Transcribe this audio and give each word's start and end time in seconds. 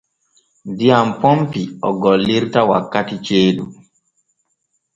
Diyam 0.77 1.09
ponpi 1.21 1.63
o 1.87 1.89
gollirta 2.01 2.59
wakkati 2.69 3.15
ceeɗu. 3.25 3.65